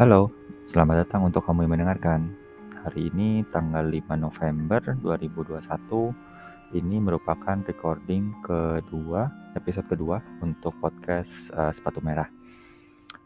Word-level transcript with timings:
Halo, 0.00 0.32
selamat 0.72 1.04
datang 1.04 1.28
untuk 1.28 1.44
kamu 1.44 1.68
yang 1.68 1.76
mendengarkan. 1.76 2.32
Hari 2.88 3.12
ini 3.12 3.44
tanggal 3.52 3.84
5 3.84 4.16
November 4.16 4.80
2021. 4.96 5.60
Ini 6.72 6.96
merupakan 7.04 7.60
recording 7.68 8.32
kedua, 8.40 9.28
episode 9.52 9.84
kedua 9.92 10.24
untuk 10.40 10.72
podcast 10.80 11.52
uh, 11.52 11.68
Sepatu 11.76 12.00
Merah. 12.00 12.32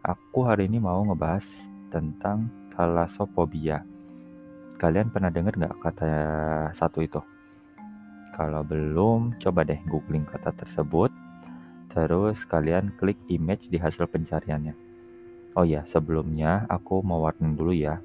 Aku 0.02 0.50
hari 0.50 0.66
ini 0.66 0.82
mau 0.82 0.98
ngebahas 1.06 1.46
tentang 1.94 2.50
thalassophobia. 2.74 3.86
Kalian 4.74 5.14
pernah 5.14 5.30
dengar 5.30 5.54
nggak 5.54 5.78
kata 5.78 6.10
satu 6.74 7.06
itu? 7.06 7.22
Kalau 8.34 8.66
belum, 8.66 9.38
coba 9.38 9.62
deh 9.62 9.78
googling 9.86 10.26
kata 10.26 10.50
tersebut. 10.58 11.14
Terus 11.94 12.42
kalian 12.50 12.90
klik 12.98 13.22
image 13.30 13.70
di 13.70 13.78
hasil 13.78 14.10
pencariannya 14.10 14.93
Oh 15.54 15.62
ya, 15.62 15.86
sebelumnya 15.86 16.66
aku 16.66 16.98
mau 17.06 17.22
warning 17.22 17.54
dulu 17.54 17.70
ya, 17.70 18.02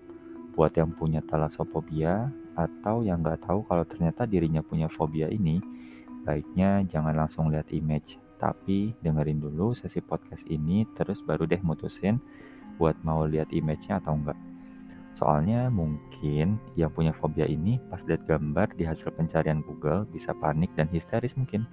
buat 0.54 0.70
yang 0.78 0.94
punya 0.94 1.26
thalassophobia 1.26 2.30
atau 2.54 3.02
yang 3.02 3.26
nggak 3.26 3.42
tahu 3.42 3.66
kalau 3.66 3.82
ternyata 3.90 4.30
dirinya 4.30 4.62
punya 4.62 4.86
fobia 4.86 5.26
ini, 5.34 5.58
baiknya 6.30 6.86
jangan 6.86 7.18
langsung 7.18 7.50
lihat 7.50 7.66
image, 7.74 8.22
tapi 8.38 8.94
dengerin 9.02 9.42
dulu 9.42 9.74
sesi 9.74 9.98
podcast 9.98 10.46
ini, 10.46 10.86
terus 10.94 11.26
baru 11.26 11.50
deh 11.50 11.58
mutusin 11.66 12.22
buat 12.78 12.94
mau 13.02 13.26
lihat 13.26 13.50
image-nya 13.50 13.98
atau 13.98 14.14
enggak. 14.14 14.38
Soalnya 15.18 15.74
mungkin 15.74 16.62
yang 16.78 16.94
punya 16.94 17.18
fobia 17.18 17.50
ini 17.50 17.82
pas 17.90 18.06
lihat 18.06 18.30
gambar 18.30 18.78
di 18.78 18.86
hasil 18.86 19.10
pencarian 19.18 19.66
Google 19.66 20.06
bisa 20.14 20.38
panik 20.38 20.70
dan 20.78 20.86
histeris 20.94 21.34
mungkin. 21.34 21.66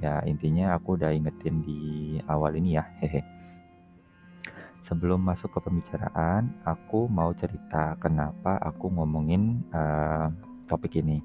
Ya 0.00 0.24
intinya 0.24 0.72
aku 0.72 0.96
udah 0.96 1.12
ingetin 1.12 1.60
di 1.60 2.16
awal 2.32 2.56
ini 2.56 2.80
ya, 2.80 2.84
hehe. 3.04 3.35
Sebelum 4.86 5.18
masuk 5.18 5.50
ke 5.50 5.66
pembicaraan, 5.66 6.62
aku 6.62 7.10
mau 7.10 7.34
cerita 7.34 7.98
kenapa 7.98 8.54
aku 8.62 8.86
ngomongin 8.94 9.66
uh, 9.74 10.30
topik 10.70 11.02
ini. 11.02 11.18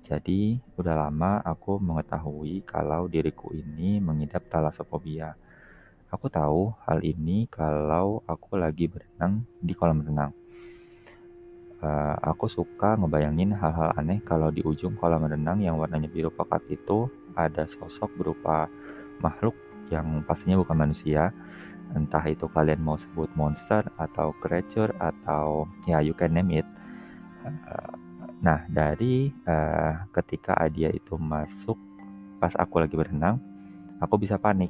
Jadi, 0.00 0.56
udah 0.80 0.96
lama 0.96 1.44
aku 1.44 1.76
mengetahui 1.84 2.64
kalau 2.64 3.04
diriku 3.04 3.52
ini 3.52 4.00
mengidap 4.00 4.48
thalassophobia. 4.48 5.36
Aku 6.08 6.32
tahu 6.32 6.72
hal 6.88 7.04
ini 7.04 7.44
kalau 7.52 8.24
aku 8.24 8.56
lagi 8.56 8.88
berenang 8.88 9.44
di 9.60 9.76
kolam 9.76 10.00
renang. 10.00 10.32
Uh, 11.84 12.16
aku 12.24 12.48
suka 12.48 12.96
ngebayangin 12.96 13.52
hal-hal 13.52 13.92
aneh 14.00 14.24
kalau 14.24 14.48
di 14.48 14.64
ujung 14.64 14.96
kolam 14.96 15.28
renang 15.28 15.60
yang 15.60 15.76
warnanya 15.76 16.08
biru 16.08 16.32
pekat 16.32 16.64
itu 16.72 17.12
ada 17.36 17.68
sosok 17.68 18.08
berupa 18.16 18.64
makhluk 19.20 19.52
yang 19.92 20.24
pastinya 20.24 20.56
bukan 20.56 20.88
manusia 20.88 21.28
entah 21.94 22.22
itu 22.26 22.50
kalian 22.50 22.82
mau 22.82 22.98
sebut 22.98 23.30
monster 23.38 23.86
atau 23.96 24.34
creature 24.42 24.90
atau 24.98 25.70
ya 25.86 26.02
you 26.02 26.12
can 26.14 26.34
name 26.34 26.50
it. 26.50 26.66
Eh, 27.46 27.94
nah 28.44 28.66
dari 28.68 29.32
uh, 29.48 30.04
ketika 30.12 30.58
Adia 30.58 30.92
itu 30.92 31.16
masuk 31.16 31.78
pas 32.42 32.52
aku 32.58 32.82
lagi 32.82 32.98
berenang, 32.98 33.40
aku 34.02 34.20
bisa 34.20 34.36
panik 34.36 34.68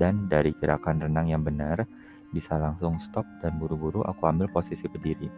dan 0.00 0.30
dari 0.30 0.56
gerakan 0.56 1.02
renang 1.02 1.28
yang 1.28 1.44
benar 1.44 1.84
bisa 2.30 2.54
langsung 2.56 2.96
stop 3.02 3.26
dan 3.42 3.58
buru-buru 3.58 4.06
aku 4.06 4.22
ambil 4.30 4.46
posisi 4.48 4.86
berdiri 4.86 5.28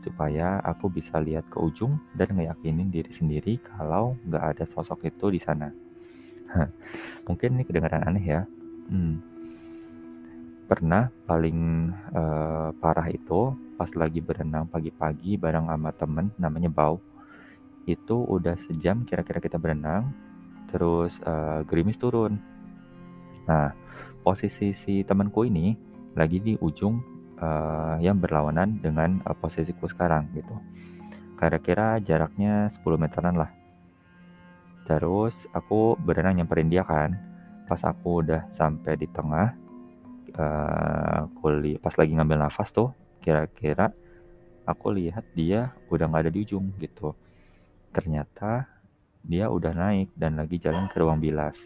supaya 0.00 0.62
aku 0.64 0.88
bisa 0.88 1.20
lihat 1.20 1.44
ke 1.52 1.60
ujung 1.60 2.00
dan 2.16 2.32
ngeyakinin 2.32 2.88
diri 2.88 3.12
sendiri 3.12 3.60
kalau 3.60 4.16
nggak 4.24 4.44
ada 4.56 4.64
sosok 4.64 5.04
itu 5.04 5.28
di 5.28 5.40
sana. 5.42 5.68
Mungkin 7.28 7.60
ini 7.60 7.64
kedengaran 7.66 8.06
aneh 8.08 8.24
ya. 8.24 8.42
Hmm, 8.88 9.20
Pernah 10.68 11.08
paling, 11.24 11.88
uh, 12.12 12.76
parah 12.76 13.08
itu 13.08 13.56
pas 13.80 13.88
lagi 13.96 14.20
berenang 14.20 14.68
pagi-pagi 14.68 15.40
bareng 15.40 15.64
sama 15.64 15.96
temen 15.96 16.28
namanya 16.36 16.68
Bau. 16.68 17.00
Itu 17.88 18.28
udah 18.28 18.52
sejam 18.68 19.08
kira-kira 19.08 19.40
kita 19.40 19.56
berenang, 19.56 20.12
terus, 20.68 21.16
uh, 21.24 21.64
gerimis 21.64 21.96
turun. 21.96 22.36
Nah, 23.48 23.72
posisi 24.20 24.76
si 24.76 25.00
temanku 25.08 25.48
ini 25.48 25.72
lagi 26.12 26.36
di 26.36 26.52
ujung, 26.60 27.00
uh, 27.40 27.96
yang 28.04 28.20
berlawanan 28.20 28.76
dengan, 28.84 29.24
uh, 29.24 29.32
posisiku 29.32 29.88
sekarang 29.88 30.28
gitu. 30.36 30.52
Kira-kira 31.40 31.96
jaraknya 32.04 32.68
10 32.76 33.00
meteran 33.00 33.40
lah. 33.40 33.48
Terus 34.84 35.32
aku 35.56 35.96
berenang 35.96 36.44
nyamperin 36.44 36.68
dia 36.68 36.84
kan, 36.84 37.16
pas 37.64 37.80
aku 37.88 38.20
udah 38.20 38.52
sampai 38.52 39.00
di 39.00 39.08
tengah 39.08 39.67
kuliah 41.42 41.80
pas 41.82 41.94
lagi 41.98 42.14
ngambil 42.14 42.38
nafas 42.46 42.70
tuh 42.70 42.94
kira-kira 43.18 43.90
aku 44.68 44.92
lihat 44.92 45.24
dia 45.32 45.72
udah 45.88 46.04
nggak 46.06 46.28
ada 46.28 46.32
di 46.32 46.44
ujung 46.44 46.76
gitu. 46.76 47.16
Ternyata 47.90 48.68
dia 49.24 49.48
udah 49.48 49.72
naik 49.72 50.12
dan 50.12 50.36
lagi 50.36 50.60
jalan 50.60 50.86
ke 50.92 51.00
ruang 51.00 51.18
bilas. 51.18 51.56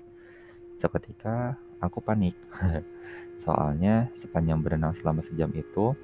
Seketika 0.78 1.58
aku 1.82 1.98
panik. 1.98 2.38
Soalnya 3.44 4.06
sepanjang 4.22 4.62
berenang 4.62 4.94
selama 5.02 5.26
sejam 5.26 5.50
itu 5.50 5.98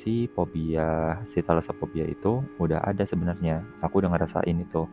si 0.00 0.32
fobia 0.32 1.20
si 1.28 1.44
thalassophobia 1.44 2.08
itu 2.08 2.40
udah 2.56 2.80
ada 2.88 3.04
sebenarnya. 3.04 3.60
Aku 3.84 4.00
udah 4.00 4.10
ngerasain 4.16 4.56
itu. 4.56 4.88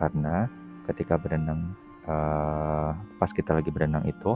Karena 0.00 0.48
ketika 0.88 1.20
berenang 1.20 1.76
uh, 2.08 2.96
pas 3.20 3.30
kita 3.30 3.54
lagi 3.54 3.68
berenang 3.68 4.08
itu 4.08 4.34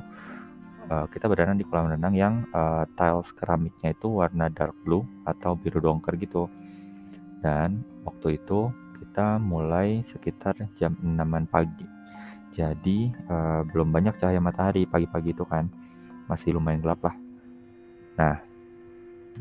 uh, 0.91 1.07
kita 1.11 1.27
berenang 1.27 1.59
di 1.59 1.65
kolam 1.67 1.91
renang 1.91 2.15
yang 2.15 2.35
uh, 2.55 2.87
tiles 2.95 3.31
keramiknya 3.35 3.95
itu 3.95 4.11
warna 4.11 4.51
dark 4.51 4.75
blue 4.87 5.03
atau 5.27 5.59
biru 5.59 5.83
dongker 5.83 6.15
gitu. 6.19 6.47
Dan 7.43 7.83
waktu 8.07 8.39
itu 8.41 8.71
kita 8.99 9.39
mulai 9.41 10.03
sekitar 10.09 10.57
jam 10.79 10.97
6 10.99 11.17
pagi. 11.49 11.87
Jadi 12.57 13.13
uh, 13.29 13.63
belum 13.69 13.93
banyak 13.93 14.17
cahaya 14.17 14.41
matahari 14.41 14.89
pagi-pagi 14.89 15.37
itu 15.37 15.45
kan. 15.45 15.69
Masih 16.27 16.57
lumayan 16.57 16.83
gelap 16.83 17.05
lah. 17.05 17.17
Nah, 18.17 18.37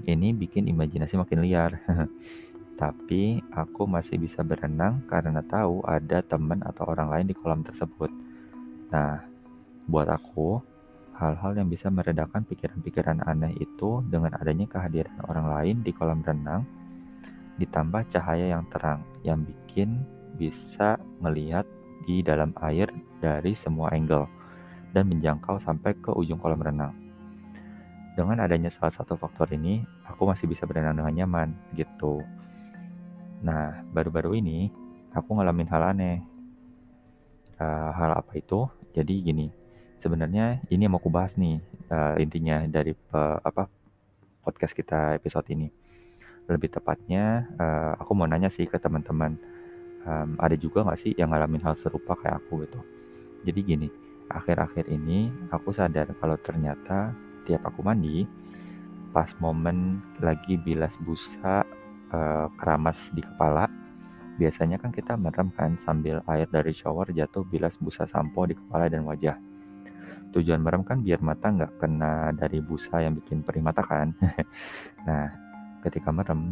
ini 0.04 0.36
bikin 0.36 0.68
imajinasi 0.68 1.16
makin 1.16 1.40
liar. 1.42 1.80
Tapi 2.82 3.40
aku 3.56 3.88
masih 3.88 4.20
bisa 4.20 4.44
berenang 4.44 5.00
karena 5.08 5.40
tahu 5.40 5.80
ada 5.88 6.20
teman 6.20 6.60
atau 6.60 6.84
orang 6.92 7.08
lain 7.08 7.26
di 7.32 7.36
kolam 7.36 7.64
tersebut. 7.64 8.12
Nah, 8.92 9.24
buat 9.88 10.12
aku, 10.12 10.60
Hal-hal 11.16 11.56
yang 11.56 11.72
bisa 11.72 11.88
meredakan 11.88 12.44
pikiran-pikiran 12.44 13.24
aneh 13.24 13.56
itu 13.64 14.04
dengan 14.12 14.36
adanya 14.36 14.68
kehadiran 14.68 15.16
orang 15.32 15.48
lain 15.48 15.76
di 15.80 15.96
kolam 15.96 16.20
renang, 16.20 16.68
ditambah 17.56 18.12
cahaya 18.12 18.52
yang 18.52 18.68
terang 18.68 19.00
yang 19.24 19.40
bikin 19.48 20.04
bisa 20.36 21.00
melihat 21.24 21.64
di 22.04 22.20
dalam 22.20 22.52
air 22.60 22.92
dari 23.24 23.56
semua 23.56 23.96
angle 23.96 24.28
dan 24.92 25.08
menjangkau 25.08 25.56
sampai 25.64 25.96
ke 26.04 26.12
ujung 26.12 26.36
kolam 26.36 26.60
renang. 26.60 26.92
Dengan 28.16 28.44
adanya 28.44 28.68
salah 28.68 28.92
satu 28.92 29.16
faktor 29.16 29.52
ini, 29.56 29.84
aku 30.08 30.28
masih 30.28 30.48
bisa 30.52 30.68
berenang 30.68 31.00
dengan 31.00 31.16
nyaman 31.16 31.50
gitu. 31.76 32.24
Nah, 33.44 33.84
baru-baru 33.92 34.40
ini 34.40 34.72
aku 35.16 35.36
ngalamin 35.36 35.68
hal 35.72 35.96
aneh. 35.96 36.20
Uh, 37.56 37.92
hal 37.96 38.20
apa 38.20 38.36
itu? 38.36 38.68
Jadi 38.96 39.20
gini, 39.24 39.48
sebenarnya 40.06 40.62
ini 40.70 40.86
yang 40.86 40.94
mau 40.94 41.02
aku 41.02 41.10
bahas 41.10 41.34
nih 41.34 41.58
uh, 41.90 42.14
intinya 42.22 42.62
dari 42.70 42.94
uh, 43.10 43.42
apa 43.42 43.66
podcast 44.46 44.78
kita 44.78 45.18
episode 45.18 45.50
ini. 45.50 45.74
Lebih 46.46 46.78
tepatnya 46.78 47.50
uh, 47.58 47.98
aku 47.98 48.14
mau 48.14 48.30
nanya 48.30 48.54
sih 48.54 48.70
ke 48.70 48.78
teman-teman 48.78 49.34
um, 50.06 50.38
ada 50.38 50.54
juga 50.54 50.86
nggak 50.86 51.02
sih 51.02 51.18
yang 51.18 51.34
ngalamin 51.34 51.66
hal 51.66 51.74
serupa 51.74 52.14
kayak 52.22 52.38
aku 52.38 52.70
gitu. 52.70 52.78
Jadi 53.50 53.60
gini, 53.66 53.88
akhir-akhir 54.30 54.86
ini 54.94 55.34
aku 55.50 55.74
sadar 55.74 56.14
kalau 56.22 56.38
ternyata 56.38 57.10
tiap 57.50 57.66
aku 57.66 57.82
mandi 57.82 58.30
pas 59.10 59.34
momen 59.42 60.06
lagi 60.22 60.62
bilas 60.62 60.94
busa 61.02 61.66
uh, 62.14 62.46
keramas 62.62 63.10
di 63.18 63.26
kepala 63.26 63.66
biasanya 64.36 64.76
kan 64.76 64.92
kita 64.92 65.16
merem 65.16 65.48
kan 65.56 65.80
sambil 65.80 66.20
air 66.28 66.46
dari 66.52 66.76
shower 66.76 67.08
jatuh 67.16 67.48
bilas 67.48 67.80
busa 67.80 68.04
sampo 68.12 68.44
di 68.44 68.52
kepala 68.52 68.92
dan 68.92 69.08
wajah 69.08 69.40
tujuan 70.36 70.60
merem 70.60 70.84
kan 70.84 71.00
biar 71.00 71.24
mata 71.24 71.48
nggak 71.48 71.80
kena 71.80 72.36
dari 72.36 72.60
busa 72.60 73.00
yang 73.00 73.16
bikin 73.16 73.40
perih 73.42 73.64
mata 73.64 73.80
kan. 73.80 74.12
nah, 75.08 75.32
ketika 75.80 76.12
merem, 76.12 76.52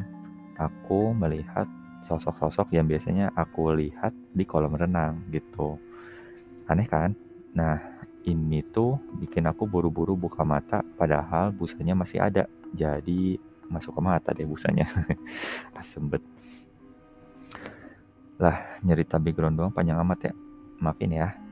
aku 0.55 1.11
melihat 1.11 1.67
sosok-sosok 2.07 2.71
yang 2.71 2.87
biasanya 2.87 3.35
aku 3.35 3.75
lihat 3.75 4.15
di 4.31 4.47
kolam 4.47 4.79
renang 4.79 5.27
gitu. 5.35 5.75
Aneh 6.71 6.87
kan? 6.87 7.11
Nah, 7.51 7.75
ini 8.23 8.63
tuh 8.71 8.95
bikin 9.19 9.43
aku 9.51 9.67
buru-buru 9.67 10.15
buka 10.15 10.47
mata 10.47 10.79
padahal 10.95 11.51
busanya 11.51 11.91
masih 11.91 12.23
ada. 12.23 12.47
Jadi 12.71 13.35
masuk 13.67 13.99
ke 13.99 14.01
mata 14.01 14.31
deh 14.31 14.47
busanya. 14.47 14.87
Asem 15.79 16.07
bet. 16.07 16.23
Lah, 18.39 18.79
nyerita 18.79 19.19
background 19.19 19.59
doang 19.59 19.75
panjang 19.75 19.99
amat 19.99 20.31
ya. 20.31 20.33
Maafin 20.79 21.11
ya. 21.15 21.42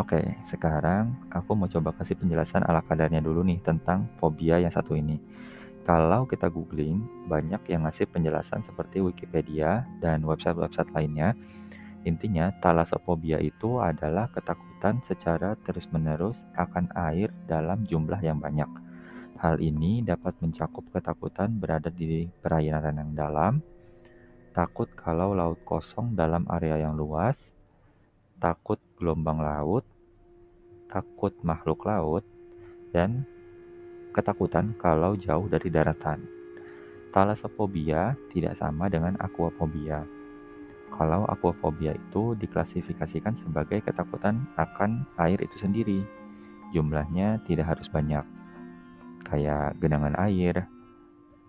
Oke, 0.00 0.16
sekarang 0.48 1.12
aku 1.28 1.52
mau 1.52 1.68
coba 1.68 1.92
kasih 1.92 2.16
penjelasan 2.16 2.64
ala 2.64 2.80
kadarnya 2.80 3.20
dulu 3.20 3.44
nih 3.44 3.60
tentang 3.60 4.08
fobia 4.16 4.56
yang 4.56 4.72
satu 4.72 4.96
ini. 4.96 5.20
Kalau 5.84 6.24
kita 6.24 6.48
googling, 6.48 7.04
banyak 7.28 7.60
yang 7.68 7.84
ngasih 7.84 8.08
penjelasan 8.08 8.64
seperti 8.64 9.04
Wikipedia 9.04 9.84
dan 10.00 10.24
website-website 10.24 10.88
lainnya. 10.96 11.36
Intinya, 12.08 12.48
talasophobia 12.64 13.44
itu 13.44 13.76
adalah 13.76 14.32
ketakutan 14.32 15.04
secara 15.04 15.52
terus-menerus 15.68 16.40
akan 16.56 16.88
air 16.96 17.28
dalam 17.44 17.84
jumlah 17.84 18.24
yang 18.24 18.40
banyak. 18.40 18.72
Hal 19.36 19.60
ini 19.60 20.00
dapat 20.00 20.32
mencakup 20.40 20.88
ketakutan 20.96 21.60
berada 21.60 21.92
di 21.92 22.24
perairan 22.40 22.96
yang 22.96 23.12
dalam, 23.12 23.60
takut 24.56 24.88
kalau 24.96 25.36
laut 25.36 25.60
kosong 25.68 26.16
dalam 26.16 26.48
area 26.48 26.88
yang 26.88 26.96
luas, 26.96 27.36
takut 28.40 28.80
gelombang 28.96 29.38
laut, 29.44 29.84
takut 30.88 31.36
makhluk 31.44 31.84
laut, 31.84 32.24
dan 32.90 33.22
ketakutan 34.16 34.74
kalau 34.80 35.14
jauh 35.14 35.46
dari 35.46 35.68
daratan. 35.70 36.24
Thalassophobia 37.12 38.16
tidak 38.32 38.56
sama 38.58 38.88
dengan 38.88 39.14
aquaphobia. 39.20 40.02
Kalau 40.90 41.26
aquaphobia 41.30 41.94
itu 41.94 42.34
diklasifikasikan 42.38 43.38
sebagai 43.38 43.82
ketakutan 43.82 44.46
akan 44.58 45.06
air 45.18 45.38
itu 45.42 45.58
sendiri. 45.58 46.02
Jumlahnya 46.70 47.42
tidak 47.46 47.76
harus 47.76 47.90
banyak. 47.90 48.22
Kayak 49.26 49.78
genangan 49.78 50.14
air 50.18 50.66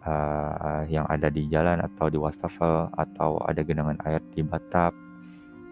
uh, 0.06 0.86
yang 0.90 1.06
ada 1.10 1.30
di 1.30 1.46
jalan 1.50 1.82
atau 1.82 2.10
di 2.10 2.18
wastafel 2.18 2.90
atau 2.98 3.42
ada 3.46 3.62
genangan 3.62 3.98
air 4.06 4.22
di 4.34 4.42
batap 4.42 4.94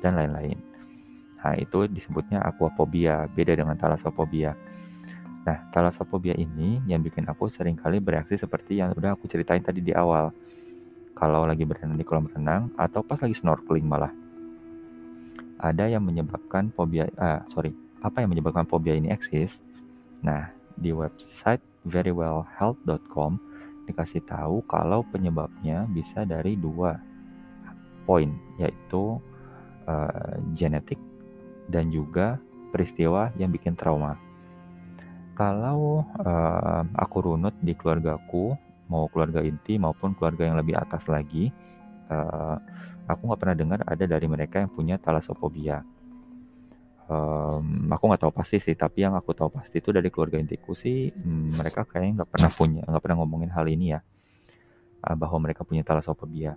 dan 0.01 0.17
lain-lain. 0.17 0.68
Nah, 1.39 1.55
itu 1.55 1.87
disebutnya 1.87 2.43
aquaphobia, 2.43 3.31
beda 3.31 3.55
dengan 3.55 3.79
thalassophobia. 3.79 4.51
Nah, 5.47 5.57
talasophobia 5.71 6.35
ini 6.35 6.83
yang 6.83 6.99
bikin 6.99 7.23
aku 7.31 7.47
sering 7.47 7.79
kali 7.79 8.03
bereaksi 8.03 8.35
seperti 8.35 8.83
yang 8.83 8.91
udah 8.91 9.15
aku 9.15 9.31
ceritain 9.31 9.63
tadi 9.63 9.79
di 9.79 9.95
awal. 9.95 10.35
Kalau 11.15 11.47
lagi 11.47 11.63
berenang 11.63 11.95
di 11.95 12.03
kolam 12.03 12.27
renang 12.27 12.71
atau 12.75 13.03
pas 13.03 13.19
lagi 13.19 13.35
snorkeling 13.39 13.87
malah. 13.87 14.11
Ada 15.59 15.91
yang 15.91 16.03
menyebabkan 16.07 16.71
fobia, 16.75 17.07
ah, 17.19 17.43
sorry, 17.51 17.75
apa 17.99 18.23
yang 18.23 18.31
menyebabkan 18.31 18.67
fobia 18.67 18.95
ini 18.95 19.11
eksis? 19.11 19.59
Nah, 20.23 20.51
di 20.75 20.91
website 20.95 21.63
verywellhealth.com 21.87 23.39
dikasih 23.87 24.23
tahu 24.23 24.61
kalau 24.69 25.01
penyebabnya 25.09 25.89
bisa 25.89 26.23
dari 26.23 26.53
dua 26.55 27.01
poin, 28.05 28.29
yaitu 28.61 29.17
uh, 29.89 30.33
genetik 30.53 31.01
dan 31.69 31.93
juga 31.93 32.41
peristiwa 32.73 33.29
yang 33.37 33.53
bikin 33.53 33.77
trauma. 33.77 34.17
Kalau, 35.37 36.03
uh, 36.19 36.83
aku 36.99 37.31
runut 37.31 37.55
di 37.63 37.71
keluargaku, 37.71 38.57
mau 38.91 39.07
keluarga 39.07 39.39
inti 39.39 39.79
maupun 39.79 40.11
keluarga 40.17 40.49
yang 40.49 40.59
lebih 40.59 40.75
atas 40.75 41.07
lagi, 41.07 41.47
uh, 42.11 42.59
aku 43.07 43.21
nggak 43.29 43.39
pernah 43.39 43.55
dengar 43.55 43.79
ada 43.87 44.03
dari 44.03 44.27
mereka 44.27 44.59
yang 44.59 44.67
punya 44.73 44.99
talasophobia. 44.99 45.79
Um, 47.09 47.89
aku 47.89 48.03
nggak 48.05 48.21
tahu 48.21 48.33
pasti 48.35 48.61
sih, 48.61 48.77
tapi 48.77 49.01
yang 49.01 49.17
aku 49.17 49.33
tahu 49.33 49.49
pasti 49.49 49.81
itu 49.81 49.89
dari 49.89 50.13
keluarga 50.13 50.37
intiku 50.37 50.77
sih, 50.77 51.09
um, 51.09 51.55
mereka 51.57 51.81
kayaknya 51.87 52.21
nggak 52.21 52.29
pernah 52.29 52.51
punya 52.53 52.81
nggak 52.85 53.01
pernah 53.01 53.17
ngomongin 53.23 53.49
hal 53.49 53.65
ini 53.65 53.97
ya, 53.97 53.99
uh, 55.07 55.15
bahwa 55.17 55.37
mereka 55.41 55.65
punya 55.65 55.81
talasophobia. 55.81 56.53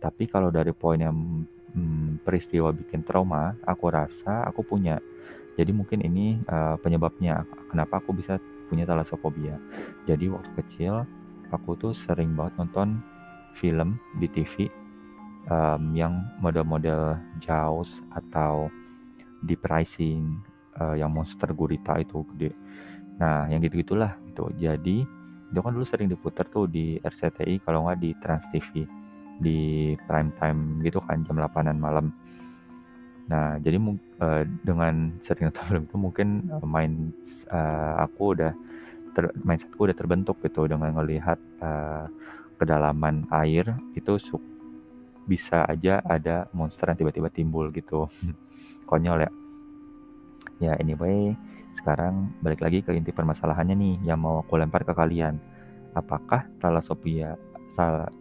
Tapi 0.00 0.28
kalau 0.28 0.52
dari 0.52 0.72
poin 0.76 1.00
yang, 1.00 1.16
um, 1.76 2.20
peristiwa 2.22 2.72
bikin 2.72 3.04
trauma, 3.04 3.56
aku 3.64 3.92
rasa 3.92 4.44
aku 4.48 4.64
punya. 4.64 5.00
Jadi 5.56 5.72
mungkin 5.72 6.04
ini 6.04 6.36
uh, 6.48 6.76
penyebabnya 6.80 7.48
kenapa 7.72 8.00
aku 8.00 8.12
bisa 8.12 8.36
punya 8.68 8.84
talasophobia. 8.84 9.56
Jadi 10.04 10.28
waktu 10.28 10.50
kecil 10.64 11.08
aku 11.54 11.78
tuh 11.78 11.92
sering 11.94 12.36
banget 12.36 12.60
nonton 12.60 13.00
film 13.56 13.96
di 14.20 14.28
TV 14.28 14.68
um, 15.48 15.96
yang 15.96 16.20
model-model 16.42 17.16
Jaws 17.40 17.88
atau 18.12 18.68
Deep 19.46 19.64
Rising 19.64 20.42
uh, 20.76 20.92
yang 20.98 21.14
monster 21.14 21.48
gurita 21.56 21.96
itu 21.96 22.26
gede. 22.34 22.52
Nah, 23.16 23.48
yang 23.48 23.64
gitu-gitulah 23.64 24.18
gitu. 24.28 24.52
Jadi 24.60 25.06
itu 25.46 25.60
kan 25.62 25.72
dulu 25.72 25.86
sering 25.86 26.10
diputar 26.10 26.44
tuh 26.50 26.66
di 26.68 26.98
RCTI 27.00 27.62
kalau 27.64 27.86
nggak 27.86 27.98
di 28.02 28.10
Trans 28.18 28.44
TV 28.50 28.84
di 29.40 29.92
prime 30.08 30.32
time 30.40 30.80
gitu 30.80 31.00
kan 31.04 31.22
jam 31.24 31.36
8-an 31.36 31.76
malam. 31.76 32.12
Nah, 33.26 33.58
jadi 33.58 33.76
uh, 34.22 34.42
dengan 34.62 35.10
sering 35.18 35.50
nonton 35.50 35.64
film 35.66 35.82
itu 35.84 35.96
mungkin 35.98 36.28
uh, 36.54 36.62
main 36.62 37.10
uh, 37.50 38.06
aku 38.06 38.38
udah 38.38 38.54
ter 39.16 39.32
mindset-ku 39.42 39.88
udah 39.88 39.96
terbentuk 39.96 40.38
gitu 40.44 40.68
dengan 40.70 40.94
ngelihat 40.94 41.40
uh, 41.58 42.06
kedalaman 42.60 43.26
air 43.32 43.66
itu 43.98 44.16
bisa 45.26 45.66
aja 45.66 45.98
ada 46.06 46.46
monster 46.54 46.86
yang 46.86 46.98
tiba-tiba 47.02 47.28
timbul 47.32 47.68
gitu. 47.74 48.06
Konyol 48.88 49.26
ya. 49.26 49.30
Ya 50.56 50.72
anyway, 50.78 51.34
sekarang 51.76 52.32
balik 52.40 52.62
lagi 52.62 52.80
ke 52.80 52.94
inti 52.94 53.10
permasalahannya 53.12 53.76
nih 53.76 53.94
yang 54.08 54.22
mau 54.22 54.40
aku 54.40 54.56
lempar 54.56 54.86
ke 54.86 54.94
kalian. 54.94 55.36
Apakah 55.92 56.46
talasophobia 56.62 57.34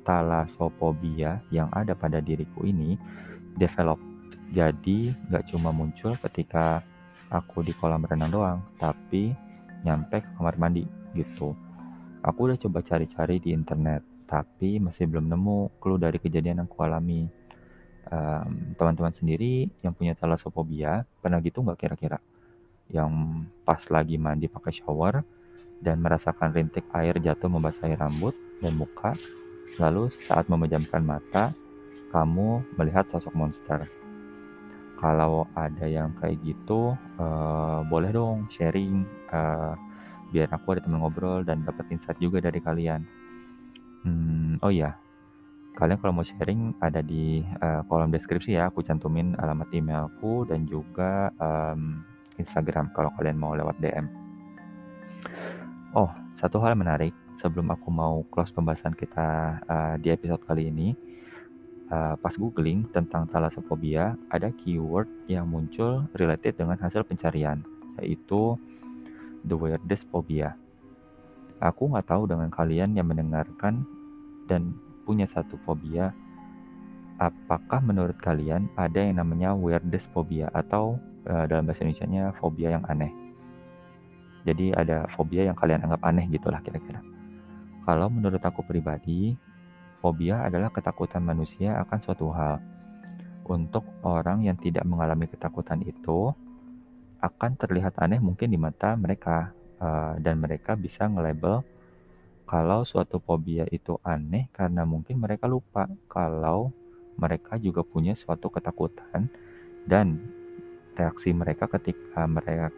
talasophobia 0.04 1.40
yang 1.50 1.72
ada 1.72 1.96
pada 1.96 2.20
diriku 2.20 2.68
ini 2.68 3.00
develop 3.56 3.98
jadi 4.52 5.16
nggak 5.32 5.50
cuma 5.50 5.74
muncul 5.74 6.14
ketika 6.22 6.84
aku 7.34 7.66
di 7.66 7.74
kolam 7.74 8.06
renang 8.06 8.30
doang, 8.30 8.60
tapi 8.78 9.34
nyampe 9.82 10.22
ke 10.22 10.30
kamar 10.38 10.56
mandi 10.56 10.86
gitu. 11.18 11.58
Aku 12.22 12.50
udah 12.50 12.58
coba 12.58 12.82
cari-cari 12.82 13.42
di 13.42 13.54
internet, 13.54 14.02
tapi 14.26 14.82
masih 14.82 15.10
belum 15.10 15.30
nemu 15.30 15.82
clue 15.82 16.02
dari 16.02 16.18
kejadian 16.22 16.62
yang 16.62 16.70
aku 16.70 16.82
alami. 16.86 17.30
Um, 18.06 18.78
teman-teman 18.78 19.18
sendiri 19.18 19.66
yang 19.82 19.90
punya 19.98 20.14
talasophobia 20.14 21.10
pernah 21.26 21.42
gitu 21.42 21.66
nggak 21.66 21.80
kira-kira? 21.82 22.22
Yang 22.94 23.12
pas 23.66 23.82
lagi 23.90 24.22
mandi 24.22 24.46
pakai 24.46 24.78
shower 24.78 25.26
dan 25.82 25.98
merasakan 26.06 26.54
rintik 26.54 26.86
air 26.94 27.18
jatuh 27.18 27.50
membasahi 27.50 27.98
rambut 27.98 28.38
dan 28.62 28.78
muka, 28.78 29.18
lalu 29.78 30.12
saat 30.12 30.48
memejamkan 30.48 31.04
mata, 31.04 31.52
kamu 32.10 32.64
melihat 32.80 33.06
sosok 33.12 33.36
monster. 33.36 33.84
Kalau 34.96 35.46
ada 35.54 35.86
yang 35.86 36.16
kayak 36.18 36.40
gitu 36.42 36.96
uh, 37.20 37.84
boleh 37.86 38.16
dong 38.16 38.48
sharing 38.48 39.04
uh, 39.30 39.76
biar 40.32 40.48
aku 40.56 40.76
ada 40.76 40.82
teman 40.88 41.04
ngobrol 41.04 41.44
dan 41.44 41.68
dapat 41.68 41.84
insight 41.92 42.16
juga 42.18 42.40
dari 42.40 42.64
kalian. 42.64 43.04
Hmm, 44.08 44.56
oh 44.64 44.72
iya. 44.72 44.96
Kalian 45.76 46.00
kalau 46.00 46.16
mau 46.16 46.24
sharing 46.24 46.72
ada 46.80 47.04
di 47.04 47.44
uh, 47.60 47.84
kolom 47.92 48.08
deskripsi 48.08 48.56
ya. 48.56 48.72
Aku 48.72 48.80
cantumin 48.82 49.36
alamat 49.36 49.68
emailku 49.76 50.48
dan 50.48 50.64
juga 50.64 51.36
um, 51.36 52.00
Instagram 52.40 52.96
kalau 52.96 53.12
kalian 53.20 53.36
mau 53.36 53.52
lewat 53.52 53.76
DM 53.84 54.26
oh 55.96 56.12
satu 56.36 56.60
hal 56.60 56.76
menarik 56.76 57.16
sebelum 57.40 57.72
aku 57.72 57.90
mau 57.92 58.24
close 58.32 58.52
pembahasan 58.52 58.96
kita 58.96 59.60
uh, 59.68 59.96
di 60.00 60.12
episode 60.12 60.42
kali 60.48 60.72
ini 60.72 60.96
uh, 61.92 62.16
pas 62.18 62.34
googling 62.38 62.88
tentang 62.94 63.30
thalassophobia, 63.30 64.18
ada 64.32 64.50
keyword 64.64 65.10
yang 65.30 65.46
muncul 65.50 66.06
related 66.18 66.58
dengan 66.58 66.78
hasil 66.80 67.06
pencarian, 67.06 67.62
yaitu 68.02 68.58
the 69.46 69.56
weirdest 69.56 70.08
phobia. 70.10 70.58
Aku 71.62 71.88
nggak 71.92 72.10
tahu 72.12 72.28
dengan 72.28 72.52
kalian 72.52 72.98
yang 72.98 73.08
mendengarkan 73.08 73.86
dan 74.46 74.76
punya 75.06 75.30
satu 75.30 75.58
fobia, 75.64 76.12
apakah 77.22 77.80
menurut 77.80 78.18
kalian 78.20 78.68
ada 78.76 79.00
yang 79.00 79.22
namanya 79.22 79.56
weirdest 79.56 80.10
phobia 80.12 80.52
atau 80.52 81.00
uh, 81.30 81.46
dalam 81.48 81.70
bahasa 81.70 81.86
Indonesia-nya 81.86 82.36
fobia 82.42 82.76
yang 82.76 82.86
aneh? 82.90 83.14
Jadi 84.46 84.78
ada 84.78 85.10
fobia 85.18 85.50
yang 85.50 85.58
kalian 85.58 85.82
anggap 85.82 86.02
aneh 86.06 86.30
gitulah 86.30 86.62
kira-kira. 86.62 87.15
Kalau 87.86 88.10
menurut 88.10 88.42
aku 88.42 88.66
pribadi, 88.66 89.38
Fobia 90.02 90.42
adalah 90.46 90.74
ketakutan 90.74 91.22
manusia 91.22 91.78
akan 91.86 92.00
suatu 92.02 92.34
hal. 92.34 92.58
Untuk 93.46 93.86
orang 94.02 94.42
yang 94.42 94.58
tidak 94.58 94.82
mengalami 94.90 95.30
ketakutan 95.30 95.86
itu, 95.86 96.34
akan 97.22 97.58
terlihat 97.58 97.94
aneh 98.02 98.18
mungkin 98.18 98.50
di 98.50 98.58
mata 98.58 98.98
mereka, 98.98 99.54
uh, 99.78 100.18
dan 100.18 100.42
mereka 100.42 100.74
bisa 100.74 101.06
nge-label 101.06 101.62
kalau 102.46 102.86
suatu 102.86 103.18
fobia 103.18 103.66
itu 103.74 103.98
aneh 104.06 104.48
karena 104.54 104.86
mungkin 104.86 105.18
mereka 105.18 105.50
lupa 105.50 105.90
kalau 106.06 106.70
mereka 107.18 107.58
juga 107.58 107.82
punya 107.82 108.14
suatu 108.14 108.54
ketakutan 108.54 109.26
dan 109.90 110.22
reaksi 110.94 111.34
mereka 111.34 111.66
ketika 111.66 112.30
mereka 112.30 112.70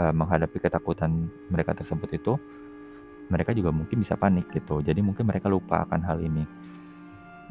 uh, 0.00 0.14
menghadapi 0.16 0.58
ketakutan 0.58 1.28
mereka 1.52 1.76
tersebut 1.76 2.08
itu 2.16 2.32
mereka 3.30 3.54
juga 3.54 3.70
mungkin 3.70 4.02
bisa 4.02 4.18
panik 4.18 4.48
gitu 4.50 4.82
jadi 4.82 4.98
mungkin 5.04 5.28
mereka 5.28 5.46
lupa 5.50 5.86
akan 5.86 6.00
hal 6.02 6.18
ini 6.18 6.44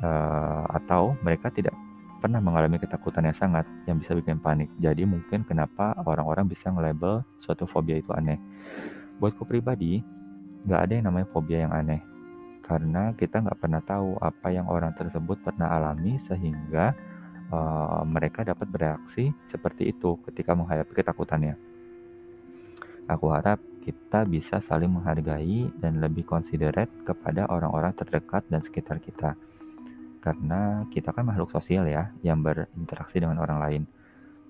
uh, 0.03 0.65
atau 0.75 1.15
mereka 1.21 1.53
tidak 1.53 1.73
pernah 2.21 2.37
mengalami 2.37 2.77
ketakutan 2.77 3.25
yang 3.25 3.33
sangat 3.33 3.65
yang 3.89 3.97
bisa 3.97 4.13
bikin 4.13 4.37
panik. 4.37 4.69
Jadi 4.77 5.09
mungkin 5.09 5.41
kenapa 5.41 5.97
orang-orang 6.05 6.45
bisa 6.45 6.69
nge-label 6.69 7.25
suatu 7.41 7.65
fobia 7.65 7.97
itu 7.97 8.13
aneh. 8.13 8.37
Buatku 9.17 9.41
pribadi, 9.41 10.05
nggak 10.69 10.81
ada 10.85 10.93
yang 10.93 11.05
namanya 11.09 11.27
fobia 11.33 11.65
yang 11.65 11.73
aneh. 11.73 12.01
karena 12.61 13.11
kita 13.17 13.41
nggak 13.41 13.57
pernah 13.57 13.81
tahu 13.83 14.15
apa 14.21 14.47
yang 14.53 14.69
orang 14.69 14.93
tersebut 14.95 15.43
pernah 15.43 15.75
alami 15.75 16.15
sehingga 16.21 16.93
uh, 17.51 18.05
mereka 18.07 18.47
dapat 18.47 18.69
bereaksi 18.69 19.33
seperti 19.49 19.91
itu 19.91 20.15
ketika 20.29 20.55
menghadapi 20.55 20.93
ketakutannya. 20.93 21.57
Aku 23.11 23.33
harap 23.33 23.59
kita 23.81 24.23
bisa 24.29 24.61
saling 24.61 24.93
menghargai 24.93 25.73
dan 25.81 25.97
lebih 25.97 26.23
considerate 26.23 26.93
kepada 27.01 27.49
orang-orang 27.49 27.91
terdekat 27.97 28.45
dan 28.47 28.61
sekitar 28.61 29.01
kita. 29.01 29.33
Karena 30.21 30.85
kita 30.93 31.09
kan 31.09 31.25
makhluk 31.25 31.49
sosial 31.49 31.89
ya, 31.89 32.13
yang 32.21 32.45
berinteraksi 32.45 33.17
dengan 33.17 33.41
orang 33.41 33.57
lain. 33.57 33.83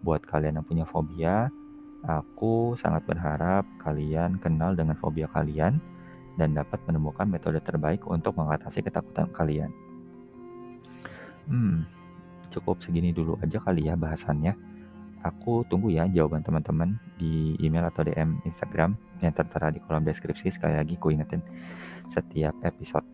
Buat 0.04 0.28
kalian 0.28 0.60
yang 0.60 0.68
punya 0.68 0.84
fobia, 0.84 1.48
aku 2.04 2.76
sangat 2.76 3.08
berharap 3.08 3.64
kalian 3.80 4.36
kenal 4.44 4.76
dengan 4.76 5.00
fobia 5.00 5.32
kalian 5.32 5.80
dan 6.36 6.52
dapat 6.52 6.84
menemukan 6.90 7.28
metode 7.28 7.64
terbaik 7.64 8.04
untuk 8.04 8.36
mengatasi 8.36 8.84
ketakutan 8.84 9.32
kalian. 9.32 9.72
Hmm, 11.48 11.88
cukup 12.52 12.84
segini 12.84 13.16
dulu 13.16 13.40
aja 13.40 13.60
kali 13.64 13.88
ya 13.88 13.96
bahasannya. 13.96 14.71
Aku 15.22 15.62
tunggu 15.70 15.94
ya 15.94 16.10
jawaban 16.10 16.42
teman-teman 16.42 16.98
di 17.22 17.54
email 17.62 17.86
atau 17.86 18.02
DM 18.02 18.42
Instagram 18.42 18.98
yang 19.22 19.34
tertera 19.38 19.70
di 19.70 19.78
kolom 19.86 20.02
deskripsi. 20.02 20.50
Sekali 20.50 20.74
lagi 20.74 20.98
ku 20.98 21.14
ingetin 21.14 21.46
setiap 22.10 22.58
episode 22.66 23.06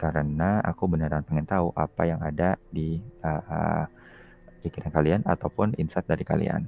karena 0.00 0.64
aku 0.64 0.88
beneran 0.88 1.22
pengen 1.22 1.44
tahu 1.44 1.70
apa 1.76 2.02
yang 2.08 2.20
ada 2.24 2.56
di 2.72 2.98
uh, 3.22 3.44
uh, 3.44 3.84
pikiran 4.64 4.90
kalian 4.90 5.20
ataupun 5.28 5.76
insight 5.76 6.08
dari 6.08 6.24
kalian. 6.24 6.64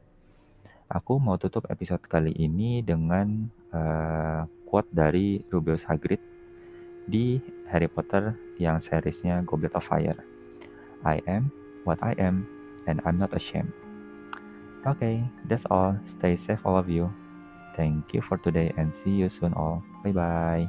Aku 0.87 1.18
mau 1.18 1.35
tutup 1.40 1.66
episode 1.73 2.04
kali 2.06 2.30
ini 2.37 2.85
dengan 2.85 3.50
uh, 3.75 4.47
quote 4.68 4.92
dari 4.92 5.42
Rubius 5.50 5.83
Hagrid 5.88 6.21
di 7.09 7.40
Harry 7.73 7.90
Potter 7.90 8.37
yang 8.61 8.78
seriesnya 8.78 9.42
Goblet 9.42 9.75
of 9.75 9.83
Fire. 9.88 10.21
I 11.02 11.25
am 11.26 11.50
what 11.88 11.99
I 12.04 12.14
am 12.21 12.47
and 12.87 13.02
I'm 13.02 13.18
not 13.18 13.35
ashamed. 13.35 13.86
Okay, 14.85 15.23
that's 15.49 15.64
all. 15.71 15.97
Stay 16.06 16.37
safe 16.37 16.61
all 16.64 16.76
of 16.76 16.88
you. 16.88 17.12
Thank 17.76 18.14
you 18.14 18.23
for 18.23 18.38
today 18.38 18.73
and 18.76 18.92
see 19.04 19.11
you 19.11 19.28
soon 19.28 19.52
all. 19.54 19.83
Bye 20.02 20.12
bye. 20.12 20.68